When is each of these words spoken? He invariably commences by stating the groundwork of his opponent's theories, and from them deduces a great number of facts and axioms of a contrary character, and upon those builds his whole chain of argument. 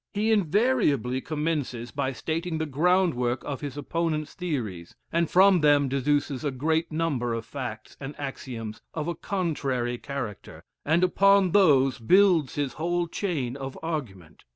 He 0.15 0.31
invariably 0.31 1.21
commences 1.21 1.91
by 1.91 2.11
stating 2.11 2.57
the 2.57 2.65
groundwork 2.65 3.43
of 3.45 3.61
his 3.61 3.77
opponent's 3.77 4.33
theories, 4.33 4.95
and 5.11 5.29
from 5.29 5.61
them 5.61 5.87
deduces 5.89 6.43
a 6.43 6.49
great 6.49 6.91
number 6.91 7.35
of 7.35 7.45
facts 7.45 7.97
and 7.99 8.19
axioms 8.19 8.81
of 8.95 9.07
a 9.07 9.13
contrary 9.13 9.99
character, 9.99 10.63
and 10.83 11.03
upon 11.03 11.51
those 11.51 11.99
builds 11.99 12.55
his 12.55 12.73
whole 12.73 13.07
chain 13.07 13.55
of 13.55 13.77
argument. 13.83 14.43